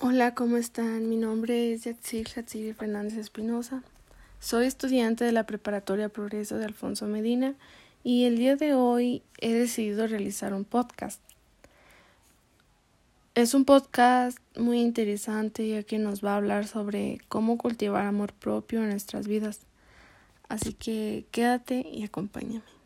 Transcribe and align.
Hola, 0.00 0.32
¿cómo 0.32 0.58
están? 0.58 1.08
Mi 1.08 1.16
nombre 1.16 1.72
es 1.72 1.82
Yatzil 1.82 2.28
Hatziri 2.36 2.72
Fernández 2.72 3.18
Espinosa. 3.18 3.82
Soy 4.38 4.66
estudiante 4.66 5.24
de 5.24 5.32
la 5.32 5.44
Preparatoria 5.44 6.08
Progreso 6.08 6.56
de 6.56 6.66
Alfonso 6.66 7.06
Medina 7.06 7.56
y 8.04 8.22
el 8.26 8.36
día 8.36 8.54
de 8.54 8.74
hoy 8.74 9.24
he 9.38 9.52
decidido 9.52 10.06
realizar 10.06 10.54
un 10.54 10.64
podcast. 10.64 11.20
Es 13.34 13.54
un 13.54 13.64
podcast 13.64 14.38
muy 14.56 14.78
interesante 14.78 15.68
ya 15.68 15.82
que 15.82 15.98
nos 15.98 16.24
va 16.24 16.34
a 16.34 16.36
hablar 16.36 16.68
sobre 16.68 17.18
cómo 17.28 17.58
cultivar 17.58 18.06
amor 18.06 18.32
propio 18.34 18.84
en 18.84 18.90
nuestras 18.90 19.26
vidas. 19.26 19.62
Así 20.48 20.74
que 20.74 21.24
quédate 21.32 21.84
y 21.92 22.04
acompáñame. 22.04 22.77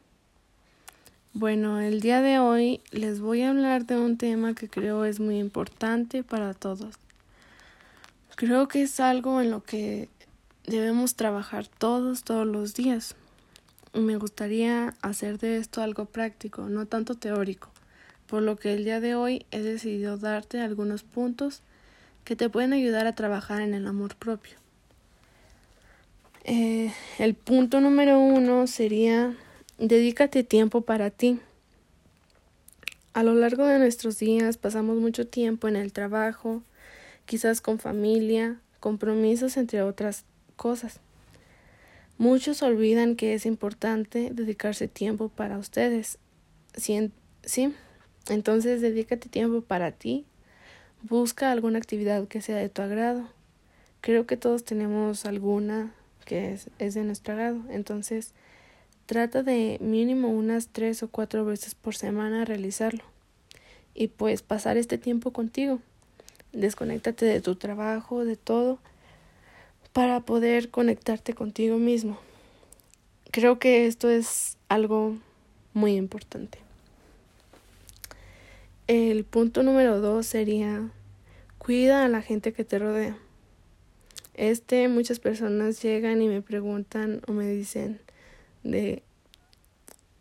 Bueno, 1.35 1.81
el 1.81 2.03
día 2.03 2.21
de 2.21 2.39
hoy 2.39 2.83
les 2.91 3.21
voy 3.21 3.41
a 3.41 3.49
hablar 3.49 3.87
de 3.87 3.99
un 3.99 4.19
tema 4.19 4.55
que 4.55 4.69
creo 4.69 5.07
es 5.07 5.19
muy 5.19 5.39
importante 5.39 6.23
para 6.23 6.53
todos. 6.53 6.97
Creo 8.37 8.69
que 8.69 8.83
es 8.83 9.01
algo 9.01 9.41
en 9.41 9.51
lo 9.51 9.63
que 9.63 10.11
debemos 10.67 11.15
trabajar 11.15 11.69
todos, 11.69 12.23
todos 12.23 12.47
los 12.47 12.75
días. 12.75 13.17
Me 13.95 14.17
gustaría 14.17 14.93
hacer 15.01 15.39
de 15.39 15.57
esto 15.57 15.81
algo 15.81 16.05
práctico, 16.05 16.69
no 16.69 16.85
tanto 16.85 17.15
teórico, 17.15 17.71
por 18.27 18.43
lo 18.43 18.57
que 18.57 18.75
el 18.75 18.85
día 18.85 19.01
de 19.01 19.15
hoy 19.15 19.47
he 19.53 19.61
decidido 19.61 20.19
darte 20.19 20.61
algunos 20.61 21.03
puntos 21.03 21.63
que 22.25 22.37
te 22.37 22.51
pueden 22.51 22.75
ayudar 22.75 23.07
a 23.07 23.15
trabajar 23.15 23.63
en 23.63 23.73
el 23.73 23.87
amor 23.87 24.17
propio. 24.17 24.59
Eh, 26.45 26.93
el 27.19 27.35
punto 27.35 27.81
número 27.81 28.19
uno 28.19 28.67
sería 28.67 29.35
Dedícate 29.85 30.45
tiempo 30.45 30.83
para 30.83 31.11
ti. 31.11 31.41
A 33.15 33.25
lo 33.25 33.35
largo 33.35 33.67
de 33.67 33.81
nuestros 33.81 34.17
días 34.17 34.57
pasamos 34.57 34.99
mucho 34.99 35.27
tiempo 35.27 35.67
en 35.67 35.75
el 35.75 35.93
trabajo, 35.93 36.63
quizás 37.27 37.61
con 37.61 37.81
familia, 37.81 38.61
compromisos, 38.79 39.57
entre 39.57 39.83
otras 39.83 40.25
cosas. 40.55 41.01
Muchos 42.17 42.63
olvidan 42.63 43.17
que 43.17 43.35
es 43.35 43.45
importante 43.45 44.31
dedicarse 44.33 44.87
tiempo 44.87 45.31
para 45.31 45.59
ustedes. 45.59 46.19
¿Sí? 46.77 47.11
¿Sí? 47.45 47.75
Entonces 48.29 48.83
dedícate 48.83 49.29
tiempo 49.29 49.63
para 49.63 49.91
ti. 49.91 50.25
Busca 51.03 51.51
alguna 51.51 51.79
actividad 51.79 52.29
que 52.29 52.41
sea 52.41 52.59
de 52.59 52.69
tu 52.69 52.83
agrado. 52.83 53.29
Creo 54.01 54.29
que 54.29 54.37
todos 54.37 54.63
tenemos 54.63 55.27
alguna 55.27 55.93
que 56.25 56.53
es, 56.53 56.71
es 56.79 56.95
de 56.95 57.03
nuestro 57.03 57.35
agrado. 57.35 57.63
Entonces, 57.69 58.33
Trata 59.07 59.43
de 59.43 59.79
mínimo 59.81 60.29
unas 60.29 60.69
tres 60.69 61.03
o 61.03 61.09
cuatro 61.09 61.45
veces 61.45 61.75
por 61.75 61.95
semana 61.95 62.45
realizarlo. 62.45 63.03
Y 63.95 64.09
pues 64.09 64.43
pasar 64.43 64.77
este 64.77 64.99
tiempo 64.99 65.33
contigo. 65.33 65.81
Desconéctate 66.53 67.27
de 67.27 67.41
tu 67.41 67.57
trabajo, 67.57 68.25
de 68.25 68.37
todo, 68.37 68.79
para 69.93 70.21
poder 70.21 70.71
conectarte 70.71 71.35
contigo 71.35 71.79
mismo. 71.79 72.19
Creo 73.31 73.59
que 73.59 73.87
esto 73.87 74.09
es 74.09 74.57
algo 74.69 75.17
muy 75.75 75.97
importante. 75.97 76.59
El 78.87 79.25
punto 79.25 79.63
número 79.63 80.01
dos 80.01 80.27
sería 80.27 80.91
cuida 81.59 82.05
a 82.05 82.09
la 82.09 82.21
gente 82.21 82.53
que 82.53 82.65
te 82.65 82.79
rodea. 82.79 83.17
Este, 84.35 84.89
muchas 84.89 85.19
personas 85.21 85.83
llegan 85.83 86.21
y 86.21 86.29
me 86.29 86.43
preguntan 86.43 87.23
o 87.27 87.33
me 87.33 87.49
dicen, 87.49 88.01
de, 88.63 89.03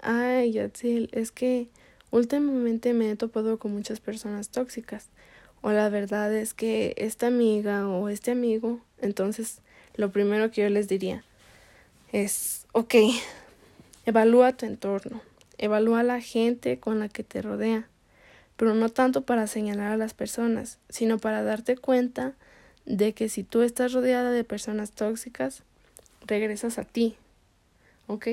ay, 0.01 0.51
Yatzil, 0.53 1.09
es 1.11 1.31
que 1.31 1.67
últimamente 2.11 2.93
me 2.93 3.09
he 3.09 3.15
topado 3.15 3.57
con 3.59 3.73
muchas 3.73 3.99
personas 3.99 4.49
tóxicas. 4.49 5.09
O 5.61 5.71
la 5.71 5.89
verdad 5.89 6.33
es 6.33 6.53
que 6.53 6.93
esta 6.97 7.27
amiga 7.27 7.87
o 7.87 8.09
este 8.09 8.31
amigo, 8.31 8.79
entonces 8.99 9.61
lo 9.95 10.11
primero 10.11 10.49
que 10.51 10.61
yo 10.61 10.69
les 10.69 10.87
diría 10.87 11.23
es, 12.11 12.65
ok, 12.71 12.95
evalúa 14.05 14.53
tu 14.53 14.65
entorno, 14.65 15.21
evalúa 15.57 16.03
la 16.03 16.19
gente 16.19 16.79
con 16.79 16.99
la 16.99 17.09
que 17.09 17.23
te 17.23 17.41
rodea, 17.41 17.87
pero 18.57 18.73
no 18.73 18.89
tanto 18.89 19.21
para 19.21 19.47
señalar 19.47 19.91
a 19.91 19.97
las 19.97 20.13
personas, 20.13 20.79
sino 20.89 21.19
para 21.19 21.43
darte 21.43 21.77
cuenta 21.77 22.33
de 22.85 23.13
que 23.13 23.29
si 23.29 23.43
tú 23.43 23.61
estás 23.61 23.93
rodeada 23.93 24.31
de 24.31 24.43
personas 24.43 24.91
tóxicas, 24.91 25.63
regresas 26.25 26.79
a 26.79 26.83
ti, 26.83 27.15
¿ok? 28.11 28.27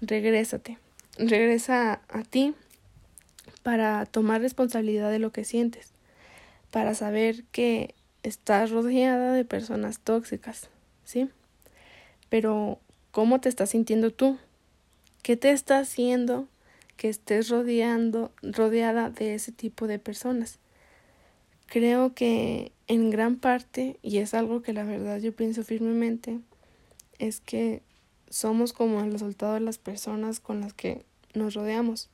Regrésate, 0.00 0.78
regresa 1.18 2.00
a, 2.08 2.22
ti 2.22 2.54
para 3.62 4.06
tomar 4.06 4.40
responsabilidad 4.40 5.10
de 5.10 5.18
lo 5.18 5.32
que 5.32 5.44
sientes, 5.44 5.90
para 6.70 6.94
saber 6.94 7.44
que 7.50 7.94
estás 8.22 8.70
rodeada 8.70 9.32
de 9.32 9.44
personas 9.44 9.98
tóxicas, 9.98 10.68
¿sí? 11.04 11.28
Pero, 12.28 12.78
¿cómo 13.10 13.40
te 13.40 13.48
estás 13.48 13.70
sintiendo 13.70 14.12
tú? 14.12 14.38
¿Qué 15.22 15.36
te 15.36 15.50
está 15.50 15.80
haciendo 15.80 16.46
que 16.96 17.08
estés 17.08 17.48
rodeando, 17.48 18.30
rodeada 18.42 19.10
de 19.10 19.34
ese 19.34 19.50
tipo 19.50 19.86
de 19.86 19.98
personas? 19.98 20.58
Creo 21.66 22.14
que 22.14 22.70
en 22.86 23.10
gran 23.10 23.36
parte, 23.36 23.98
y 24.02 24.18
es 24.18 24.34
algo 24.34 24.62
que 24.62 24.72
la 24.72 24.84
verdad 24.84 25.18
yo 25.18 25.32
pienso 25.32 25.64
firmemente, 25.64 26.38
es 27.18 27.40
que 27.40 27.82
somos 28.32 28.72
como 28.72 29.02
el 29.02 29.12
resultado 29.12 29.54
de 29.54 29.60
las 29.60 29.76
personas 29.76 30.40
con 30.40 30.62
las 30.62 30.72
que 30.72 31.04
nos 31.34 31.52
rodeamos. 31.52 32.08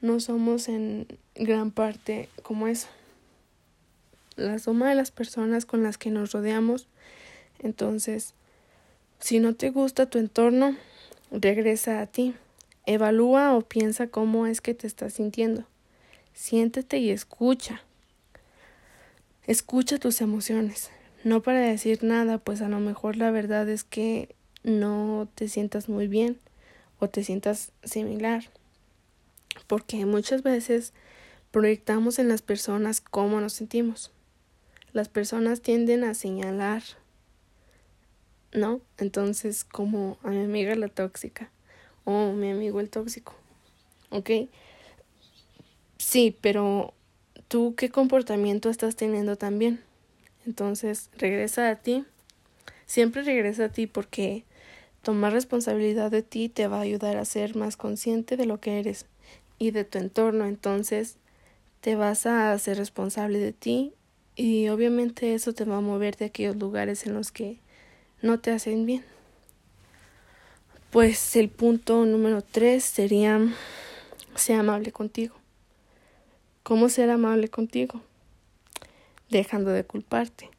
No 0.00 0.18
somos 0.18 0.68
en 0.68 1.06
gran 1.36 1.70
parte 1.70 2.28
como 2.42 2.66
eso. 2.66 2.88
La 4.34 4.58
suma 4.58 4.88
de 4.88 4.96
las 4.96 5.12
personas 5.12 5.64
con 5.64 5.84
las 5.84 5.96
que 5.96 6.10
nos 6.10 6.32
rodeamos. 6.32 6.88
Entonces, 7.60 8.34
si 9.20 9.38
no 9.38 9.54
te 9.54 9.70
gusta 9.70 10.06
tu 10.06 10.18
entorno, 10.18 10.76
regresa 11.30 12.00
a 12.00 12.06
ti. 12.06 12.34
Evalúa 12.84 13.54
o 13.54 13.60
piensa 13.60 14.08
cómo 14.08 14.46
es 14.46 14.60
que 14.60 14.74
te 14.74 14.88
estás 14.88 15.14
sintiendo. 15.14 15.64
Siéntete 16.34 16.98
y 16.98 17.10
escucha. 17.10 17.82
Escucha 19.46 19.98
tus 19.98 20.20
emociones. 20.20 20.90
No 21.22 21.42
para 21.42 21.60
decir 21.60 22.02
nada, 22.02 22.38
pues 22.38 22.60
a 22.60 22.68
lo 22.68 22.80
mejor 22.80 23.16
la 23.16 23.30
verdad 23.30 23.68
es 23.68 23.84
que 23.84 24.34
no 24.68 25.28
te 25.34 25.48
sientas 25.48 25.88
muy 25.88 26.08
bien 26.08 26.38
o 26.98 27.08
te 27.08 27.24
sientas 27.24 27.72
similar. 27.82 28.44
Porque 29.66 30.06
muchas 30.06 30.42
veces 30.42 30.92
proyectamos 31.50 32.18
en 32.18 32.28
las 32.28 32.42
personas 32.42 33.00
cómo 33.00 33.40
nos 33.40 33.54
sentimos. 33.54 34.12
Las 34.92 35.08
personas 35.08 35.60
tienden 35.60 36.04
a 36.04 36.14
señalar, 36.14 36.82
¿no? 38.52 38.80
Entonces, 38.98 39.64
como 39.64 40.18
a 40.22 40.30
mi 40.30 40.44
amiga 40.44 40.74
la 40.74 40.88
tóxica 40.88 41.50
o 42.04 42.32
mi 42.32 42.50
amigo 42.50 42.80
el 42.80 42.88
tóxico, 42.88 43.34
¿ok? 44.10 44.30
Sí, 45.98 46.36
pero 46.40 46.94
tú 47.48 47.74
qué 47.76 47.90
comportamiento 47.90 48.70
estás 48.70 48.96
teniendo 48.96 49.36
también. 49.36 49.80
Entonces, 50.46 51.10
regresa 51.18 51.68
a 51.70 51.76
ti. 51.76 52.04
Siempre 52.86 53.22
regresa 53.22 53.66
a 53.66 53.68
ti 53.68 53.86
porque 53.86 54.44
Tomar 55.08 55.32
responsabilidad 55.32 56.10
de 56.10 56.22
ti 56.22 56.50
te 56.50 56.68
va 56.68 56.76
a 56.76 56.82
ayudar 56.82 57.16
a 57.16 57.24
ser 57.24 57.56
más 57.56 57.78
consciente 57.78 58.36
de 58.36 58.44
lo 58.44 58.60
que 58.60 58.78
eres 58.78 59.06
y 59.58 59.70
de 59.70 59.86
tu 59.86 59.96
entorno. 59.96 60.44
Entonces 60.44 61.16
te 61.80 61.94
vas 61.96 62.26
a 62.26 62.52
hacer 62.52 62.76
responsable 62.76 63.38
de 63.38 63.54
ti 63.54 63.94
y 64.36 64.68
obviamente 64.68 65.32
eso 65.32 65.54
te 65.54 65.64
va 65.64 65.78
a 65.78 65.80
mover 65.80 66.18
de 66.18 66.26
aquellos 66.26 66.56
lugares 66.56 67.06
en 67.06 67.14
los 67.14 67.32
que 67.32 67.56
no 68.20 68.38
te 68.38 68.50
hacen 68.50 68.84
bien. 68.84 69.02
Pues 70.90 71.36
el 71.36 71.48
punto 71.48 72.04
número 72.04 72.42
tres 72.42 72.84
sería 72.84 73.40
ser 74.34 74.60
amable 74.60 74.92
contigo. 74.92 75.36
¿Cómo 76.62 76.90
ser 76.90 77.08
amable 77.08 77.48
contigo? 77.48 78.02
Dejando 79.30 79.70
de 79.70 79.84
culparte, 79.84 80.50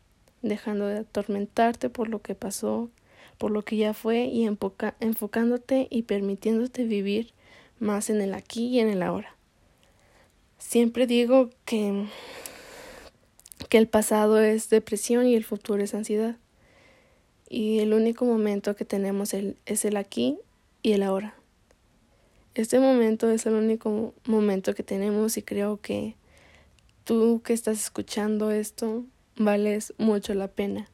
dejando 0.42 0.88
de 0.88 1.02
atormentarte 1.02 1.92
por 1.92 2.08
lo 2.08 2.24
que 2.24 2.34
pasó, 2.34 2.90
por 3.40 3.52
lo 3.52 3.64
que 3.64 3.78
ya 3.78 3.94
fue 3.96 4.26
y 4.26 4.46
enfocándote 4.46 5.88
y 5.90 6.04
permitiéndote 6.04 6.84
vivir 6.84 7.32
más 7.80 8.10
en 8.10 8.22
el 8.22 8.34
aquí 8.34 8.68
y 8.68 8.80
en 8.80 8.90
el 8.90 9.02
ahora. 9.02 9.36
Siempre 10.58 11.08
digo 11.08 11.50
que, 11.64 12.06
que 13.70 13.78
el 13.78 13.88
pasado 13.88 14.42
es 14.42 14.70
depresión 14.70 15.26
y 15.26 15.36
el 15.36 15.46
futuro 15.46 15.82
es 15.82 15.96
ansiedad. 15.96 16.36
Y 17.50 17.80
el 17.80 17.94
único 17.94 18.26
momento 18.26 18.76
que 18.76 18.84
tenemos 18.84 19.34
es 19.34 19.86
el 19.86 19.98
aquí 19.98 20.38
y 20.84 20.92
el 20.92 21.02
ahora. 21.02 21.34
Este 22.56 22.78
momento 22.80 23.32
es 23.32 23.46
el 23.46 23.54
único 23.54 24.14
momento 24.26 24.76
que 24.76 24.84
tenemos 24.84 25.38
y 25.38 25.44
creo 25.44 25.80
que 25.82 26.16
tú 27.06 27.42
que 27.42 27.54
estás 27.54 27.80
escuchando 27.80 28.52
esto 28.52 29.06
vales 29.38 29.94
mucho 29.98 30.34
la 30.34 30.50
pena 30.50 30.90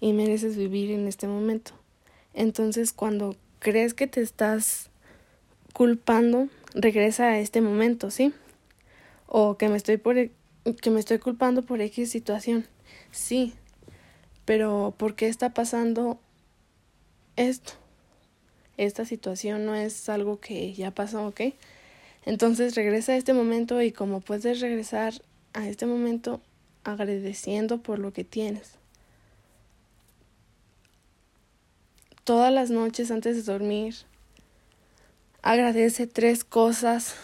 y 0.00 0.14
mereces 0.14 0.56
vivir 0.56 0.90
en 0.90 1.06
este 1.06 1.28
momento. 1.28 1.81
Entonces 2.34 2.92
cuando 2.92 3.36
crees 3.58 3.94
que 3.94 4.06
te 4.06 4.20
estás 4.20 4.90
culpando, 5.72 6.48
regresa 6.74 7.28
a 7.28 7.38
este 7.38 7.60
momento, 7.60 8.10
¿sí? 8.10 8.32
O 9.26 9.56
que 9.56 9.68
me 9.68 9.76
estoy 9.76 10.00
que 10.80 10.90
me 10.90 11.00
estoy 11.00 11.18
culpando 11.18 11.62
por 11.62 11.80
X 11.80 12.10
situación. 12.10 12.66
Sí, 13.10 13.54
pero 14.44 14.94
¿por 14.96 15.14
qué 15.14 15.28
está 15.28 15.54
pasando 15.54 16.20
esto? 17.36 17.72
Esta 18.76 19.04
situación 19.04 19.66
no 19.66 19.74
es 19.74 20.08
algo 20.08 20.40
que 20.40 20.72
ya 20.72 20.90
pasó, 20.90 21.26
¿ok? 21.26 21.40
Entonces 22.24 22.74
regresa 22.74 23.12
a 23.12 23.16
este 23.16 23.32
momento 23.32 23.82
y 23.82 23.92
como 23.92 24.20
puedes 24.20 24.60
regresar 24.60 25.14
a 25.52 25.68
este 25.68 25.86
momento 25.86 26.40
agradeciendo 26.84 27.82
por 27.82 27.98
lo 27.98 28.12
que 28.12 28.24
tienes. 28.24 28.81
Todas 32.24 32.52
las 32.52 32.70
noches 32.70 33.10
antes 33.10 33.34
de 33.34 33.42
dormir, 33.42 33.96
agradece 35.42 36.06
tres 36.06 36.44
cosas 36.44 37.16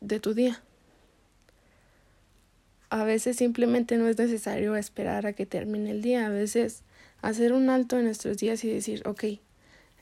de 0.00 0.20
tu 0.20 0.34
día. 0.34 0.62
A 2.90 3.04
veces 3.04 3.36
simplemente 3.36 3.96
no 3.96 4.08
es 4.08 4.18
necesario 4.18 4.76
esperar 4.76 5.24
a 5.24 5.32
que 5.32 5.46
termine 5.46 5.90
el 5.90 6.02
día. 6.02 6.26
A 6.26 6.28
veces 6.28 6.82
hacer 7.22 7.54
un 7.54 7.70
alto 7.70 7.98
en 7.98 8.04
nuestros 8.04 8.36
días 8.36 8.62
y 8.64 8.70
decir, 8.70 9.02
ok, 9.06 9.24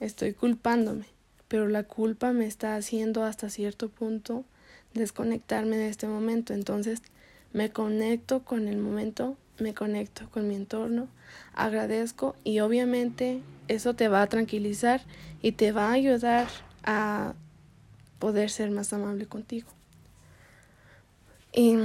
estoy 0.00 0.32
culpándome, 0.32 1.04
pero 1.46 1.68
la 1.68 1.84
culpa 1.84 2.32
me 2.32 2.46
está 2.46 2.74
haciendo 2.74 3.22
hasta 3.22 3.50
cierto 3.50 3.88
punto 3.88 4.44
desconectarme 4.94 5.76
de 5.76 5.88
este 5.88 6.08
momento. 6.08 6.54
Entonces 6.54 7.02
me 7.52 7.70
conecto 7.70 8.42
con 8.42 8.66
el 8.66 8.78
momento, 8.78 9.36
me 9.60 9.74
conecto 9.74 10.28
con 10.30 10.48
mi 10.48 10.54
entorno, 10.54 11.08
agradezco 11.54 12.36
y 12.44 12.60
obviamente 12.60 13.42
eso 13.68 13.94
te 13.94 14.08
va 14.08 14.22
a 14.22 14.26
tranquilizar 14.26 15.02
y 15.42 15.52
te 15.52 15.72
va 15.72 15.88
a 15.88 15.92
ayudar 15.92 16.48
a 16.82 17.34
poder 18.18 18.50
ser 18.50 18.70
más 18.70 18.92
amable 18.92 19.26
contigo. 19.26 19.68
Y 21.52 21.78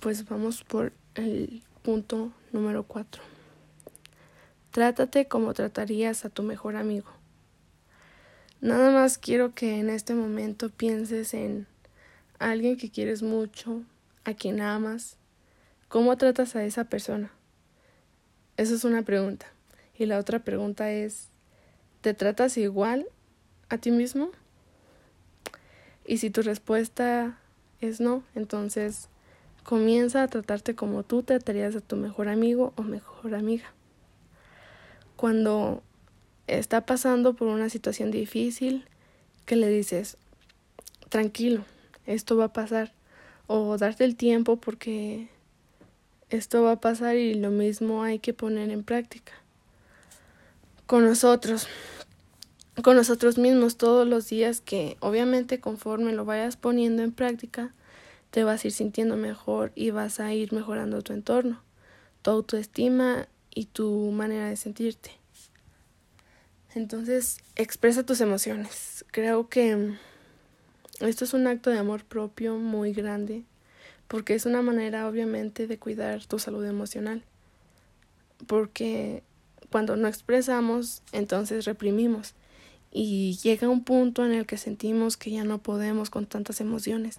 pues 0.00 0.28
vamos 0.28 0.64
por 0.64 0.92
el 1.14 1.62
punto 1.82 2.32
número 2.52 2.84
cuatro. 2.84 3.22
Trátate 4.70 5.26
como 5.26 5.54
tratarías 5.54 6.24
a 6.24 6.28
tu 6.28 6.42
mejor 6.42 6.76
amigo. 6.76 7.08
Nada 8.60 8.90
más 8.90 9.18
quiero 9.18 9.54
que 9.54 9.78
en 9.78 9.88
este 9.90 10.14
momento 10.14 10.68
pienses 10.68 11.34
en 11.34 11.66
alguien 12.38 12.76
que 12.76 12.90
quieres 12.90 13.22
mucho, 13.22 13.82
a 14.24 14.34
quien 14.34 14.60
amas. 14.60 15.17
¿Cómo 15.88 16.18
tratas 16.18 16.54
a 16.54 16.64
esa 16.64 16.84
persona? 16.84 17.30
Esa 18.58 18.74
es 18.74 18.84
una 18.84 19.02
pregunta. 19.02 19.46
Y 19.96 20.04
la 20.04 20.18
otra 20.18 20.40
pregunta 20.40 20.90
es, 20.90 21.28
¿te 22.02 22.12
tratas 22.12 22.58
igual 22.58 23.06
a 23.70 23.78
ti 23.78 23.90
mismo? 23.90 24.30
Y 26.04 26.18
si 26.18 26.28
tu 26.28 26.42
respuesta 26.42 27.38
es 27.80 28.00
no, 28.00 28.22
entonces 28.34 29.08
comienza 29.64 30.22
a 30.22 30.28
tratarte 30.28 30.74
como 30.74 31.04
tú 31.04 31.22
tratarías 31.22 31.74
a 31.74 31.80
tu 31.80 31.96
mejor 31.96 32.28
amigo 32.28 32.74
o 32.76 32.82
mejor 32.82 33.34
amiga. 33.34 33.72
Cuando 35.16 35.82
está 36.46 36.84
pasando 36.84 37.32
por 37.32 37.48
una 37.48 37.70
situación 37.70 38.10
difícil, 38.10 38.84
que 39.46 39.56
le 39.56 39.68
dices, 39.68 40.18
tranquilo, 41.08 41.64
esto 42.04 42.36
va 42.36 42.44
a 42.44 42.52
pasar, 42.52 42.92
o 43.46 43.78
darte 43.78 44.04
el 44.04 44.16
tiempo 44.16 44.56
porque 44.56 45.28
esto 46.30 46.62
va 46.62 46.72
a 46.72 46.80
pasar 46.80 47.16
y 47.16 47.34
lo 47.34 47.50
mismo 47.50 48.02
hay 48.02 48.18
que 48.18 48.34
poner 48.34 48.70
en 48.70 48.84
práctica. 48.84 49.32
Con 50.86 51.04
nosotros, 51.04 51.66
con 52.82 52.96
nosotros 52.96 53.38
mismos 53.38 53.76
todos 53.76 54.06
los 54.06 54.28
días 54.28 54.60
que 54.60 54.96
obviamente 55.00 55.60
conforme 55.60 56.12
lo 56.12 56.24
vayas 56.24 56.56
poniendo 56.56 57.02
en 57.02 57.12
práctica, 57.12 57.72
te 58.30 58.44
vas 58.44 58.64
a 58.64 58.68
ir 58.68 58.72
sintiendo 58.72 59.16
mejor 59.16 59.72
y 59.74 59.90
vas 59.90 60.20
a 60.20 60.32
ir 60.34 60.52
mejorando 60.52 61.02
tu 61.02 61.12
entorno, 61.12 61.62
tu 62.22 62.30
autoestima 62.30 63.26
y 63.54 63.66
tu 63.66 64.10
manera 64.12 64.48
de 64.48 64.56
sentirte. 64.56 65.12
Entonces, 66.74 67.38
expresa 67.56 68.04
tus 68.04 68.20
emociones. 68.20 69.04
Creo 69.10 69.48
que 69.48 69.96
esto 71.00 71.24
es 71.24 71.32
un 71.32 71.46
acto 71.46 71.70
de 71.70 71.78
amor 71.78 72.04
propio 72.04 72.56
muy 72.56 72.92
grande, 72.92 73.44
porque 74.08 74.34
es 74.34 74.46
una 74.46 74.62
manera 74.62 75.06
obviamente 75.06 75.66
de 75.66 75.78
cuidar 75.78 76.24
tu 76.24 76.38
salud 76.38 76.64
emocional. 76.64 77.22
Porque 78.46 79.22
cuando 79.70 79.96
no 79.96 80.08
expresamos, 80.08 81.02
entonces 81.12 81.66
reprimimos 81.66 82.34
y 82.90 83.38
llega 83.42 83.68
un 83.68 83.84
punto 83.84 84.24
en 84.24 84.32
el 84.32 84.46
que 84.46 84.56
sentimos 84.56 85.16
que 85.16 85.30
ya 85.30 85.44
no 85.44 85.58
podemos 85.58 86.10
con 86.10 86.26
tantas 86.26 86.60
emociones. 86.60 87.18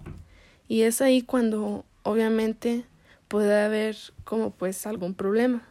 Y 0.68 0.82
es 0.82 1.00
ahí 1.00 1.22
cuando 1.22 1.84
obviamente 2.02 2.84
puede 3.28 3.62
haber 3.62 3.96
como 4.24 4.50
pues 4.50 4.86
algún 4.86 5.14
problema. 5.14 5.62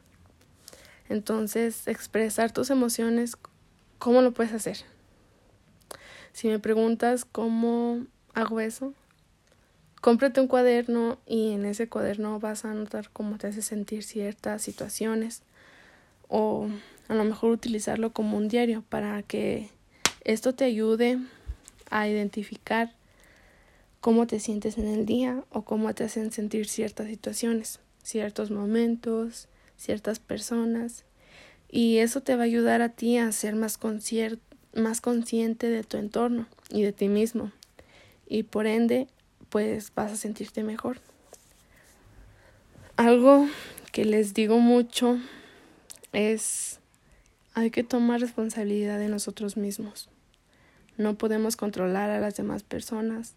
Entonces, 1.09 1.87
expresar 1.87 2.53
tus 2.53 2.69
emociones, 2.69 3.35
¿cómo 3.97 4.21
lo 4.21 4.31
puedes 4.31 4.53
hacer? 4.53 4.77
Si 6.31 6.47
me 6.47 6.59
preguntas 6.59 7.25
cómo 7.25 8.05
hago 8.33 8.59
eso, 8.59 8.93
cómprate 10.01 10.41
un 10.41 10.47
cuaderno 10.47 11.17
y 11.25 11.51
en 11.53 11.65
ese 11.65 11.89
cuaderno 11.89 12.39
vas 12.39 12.65
a 12.65 12.71
anotar 12.71 13.09
cómo 13.11 13.37
te 13.37 13.47
hace 13.47 13.61
sentir 13.61 14.03
ciertas 14.03 14.61
situaciones 14.61 15.43
o 16.27 16.67
a 17.07 17.15
lo 17.15 17.23
mejor 17.23 17.51
utilizarlo 17.51 18.13
como 18.13 18.37
un 18.37 18.47
diario 18.47 18.83
para 18.87 19.21
que 19.23 19.69
esto 20.23 20.53
te 20.53 20.63
ayude 20.63 21.17
a 21.89 22.07
identificar 22.07 22.93
cómo 23.99 24.27
te 24.27 24.39
sientes 24.39 24.77
en 24.77 24.87
el 24.87 25.05
día 25.05 25.43
o 25.49 25.63
cómo 25.63 25.93
te 25.93 26.05
hacen 26.05 26.31
sentir 26.31 26.67
ciertas 26.67 27.07
situaciones, 27.07 27.79
ciertos 28.03 28.51
momentos, 28.51 29.47
ciertas 29.75 30.19
personas. 30.19 31.03
Y 31.71 31.97
eso 31.97 32.21
te 32.21 32.35
va 32.35 32.43
a 32.43 32.45
ayudar 32.45 32.81
a 32.81 32.89
ti 32.89 33.17
a 33.17 33.31
ser 33.31 33.55
más, 33.55 33.79
más 34.75 35.01
consciente 35.01 35.67
de 35.67 35.83
tu 35.83 35.97
entorno 35.97 36.47
y 36.69 36.83
de 36.83 36.93
ti 36.93 37.09
mismo. 37.09 37.51
Y 38.27 38.43
por 38.43 38.67
ende, 38.67 39.07
pues 39.49 39.91
vas 39.95 40.11
a 40.11 40.15
sentirte 40.15 40.63
mejor. 40.63 40.99
Algo 42.97 43.47
que 43.91 44.05
les 44.05 44.33
digo 44.33 44.59
mucho 44.59 45.17
es 46.13 46.79
hay 47.53 47.71
que 47.71 47.83
tomar 47.83 48.21
responsabilidad 48.21 48.99
de 48.99 49.09
nosotros 49.09 49.57
mismos. 49.57 50.09
No 50.97 51.17
podemos 51.17 51.55
controlar 51.55 52.09
a 52.09 52.19
las 52.19 52.35
demás 52.35 52.63
personas. 52.63 53.35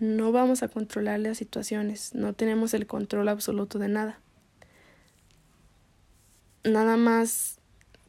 No 0.00 0.32
vamos 0.32 0.62
a 0.62 0.68
controlar 0.68 1.20
las 1.20 1.38
situaciones. 1.38 2.14
No 2.14 2.32
tenemos 2.32 2.72
el 2.74 2.86
control 2.86 3.28
absoluto 3.28 3.78
de 3.78 3.88
nada. 3.88 4.20
Nada 6.64 6.96
más 6.96 7.58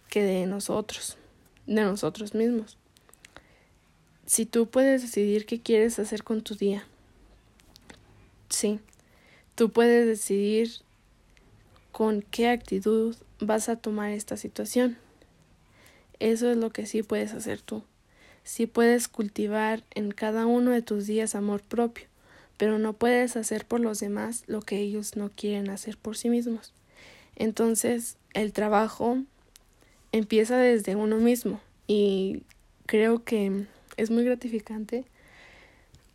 que 0.09 0.23
de 0.23 0.45
nosotros, 0.45 1.17
de 1.67 1.81
nosotros 1.81 2.33
mismos. 2.33 2.77
Si 4.25 4.45
tú 4.45 4.67
puedes 4.67 5.01
decidir 5.01 5.45
qué 5.45 5.61
quieres 5.61 5.97
hacer 5.97 6.23
con 6.23 6.41
tu 6.41 6.55
día, 6.55 6.85
sí, 8.49 8.79
tú 9.55 9.71
puedes 9.71 10.05
decidir 10.05 10.71
con 11.91 12.21
qué 12.21 12.49
actitud 12.49 13.15
vas 13.39 13.69
a 13.69 13.75
tomar 13.75 14.11
esta 14.11 14.37
situación. 14.37 14.97
Eso 16.19 16.51
es 16.51 16.57
lo 16.57 16.71
que 16.71 16.85
sí 16.85 17.03
puedes 17.03 17.33
hacer 17.33 17.61
tú 17.61 17.83
sí 18.49 18.65
puedes 18.65 19.07
cultivar 19.07 19.83
en 19.93 20.09
cada 20.09 20.47
uno 20.47 20.71
de 20.71 20.81
tus 20.81 21.05
días 21.05 21.35
amor 21.35 21.61
propio, 21.61 22.07
pero 22.57 22.79
no 22.79 22.93
puedes 22.93 23.35
hacer 23.35 23.63
por 23.63 23.79
los 23.79 23.99
demás 23.99 24.43
lo 24.47 24.61
que 24.61 24.79
ellos 24.79 25.15
no 25.15 25.29
quieren 25.29 25.69
hacer 25.69 25.97
por 25.97 26.17
sí 26.17 26.29
mismos. 26.29 26.73
Entonces, 27.35 28.17
el 28.33 28.51
trabajo 28.51 29.19
empieza 30.11 30.57
desde 30.57 30.95
uno 30.95 31.17
mismo 31.17 31.61
y 31.85 32.41
creo 32.87 33.23
que 33.23 33.67
es 33.97 34.09
muy 34.09 34.23
gratificante 34.23 35.05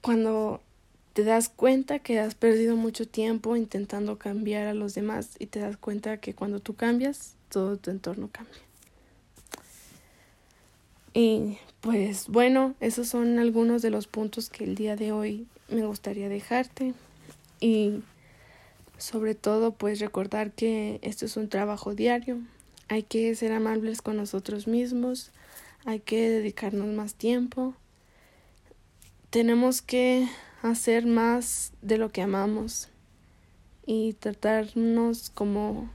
cuando 0.00 0.60
te 1.14 1.22
das 1.22 1.48
cuenta 1.48 2.00
que 2.00 2.18
has 2.18 2.34
perdido 2.34 2.74
mucho 2.76 3.06
tiempo 3.06 3.56
intentando 3.56 4.18
cambiar 4.18 4.66
a 4.66 4.74
los 4.74 4.94
demás 4.94 5.36
y 5.38 5.46
te 5.46 5.60
das 5.60 5.76
cuenta 5.76 6.18
que 6.18 6.34
cuando 6.34 6.58
tú 6.58 6.74
cambias, 6.74 7.36
todo 7.48 7.76
tu 7.76 7.92
entorno 7.92 8.28
cambia. 8.30 8.60
Y 11.14 11.58
pues 11.80 12.26
bueno, 12.26 12.74
esos 12.80 13.06
son 13.06 13.38
algunos 13.38 13.80
de 13.80 13.90
los 13.90 14.08
puntos 14.08 14.50
que 14.50 14.64
el 14.64 14.74
día 14.74 14.96
de 14.96 15.12
hoy 15.12 15.46
me 15.68 15.86
gustaría 15.86 16.28
dejarte. 16.28 16.94
Y 17.60 18.02
sobre 18.98 19.36
todo 19.36 19.70
pues 19.70 20.00
recordar 20.00 20.50
que 20.50 20.98
esto 21.02 21.26
es 21.26 21.36
un 21.36 21.48
trabajo 21.48 21.94
diario. 21.94 22.40
Hay 22.88 23.04
que 23.04 23.32
ser 23.36 23.52
amables 23.52 24.02
con 24.02 24.16
nosotros 24.16 24.66
mismos. 24.66 25.30
Hay 25.84 26.00
que 26.00 26.28
dedicarnos 26.28 26.88
más 26.88 27.14
tiempo. 27.14 27.74
Tenemos 29.30 29.80
que 29.80 30.28
hacer 30.70 31.06
más 31.06 31.72
de 31.82 31.98
lo 31.98 32.10
que 32.10 32.22
amamos 32.22 32.88
y 33.86 34.14
tratarnos 34.14 35.30
como 35.30 35.90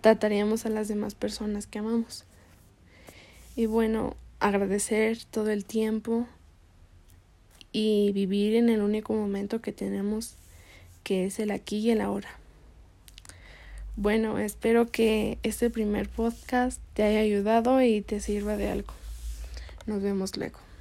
trataríamos 0.00 0.64
a 0.64 0.70
las 0.70 0.88
demás 0.88 1.14
personas 1.14 1.66
que 1.66 1.80
amamos. 1.80 2.24
Y 3.56 3.66
bueno, 3.66 4.16
agradecer 4.40 5.18
todo 5.30 5.50
el 5.50 5.64
tiempo 5.64 6.26
y 7.72 8.12
vivir 8.12 8.54
en 8.54 8.68
el 8.68 8.82
único 8.82 9.12
momento 9.12 9.60
que 9.60 9.72
tenemos 9.72 10.36
que 11.02 11.26
es 11.26 11.38
el 11.38 11.50
aquí 11.50 11.78
y 11.78 11.90
el 11.90 12.00
ahora. 12.00 12.28
Bueno, 13.96 14.38
espero 14.38 14.90
que 14.90 15.38
este 15.42 15.68
primer 15.68 16.08
podcast 16.08 16.80
te 16.94 17.02
haya 17.02 17.20
ayudado 17.20 17.82
y 17.82 18.02
te 18.02 18.20
sirva 18.20 18.56
de 18.56 18.70
algo. 18.70 18.94
Nos 19.86 20.00
vemos 20.00 20.36
luego. 20.36 20.71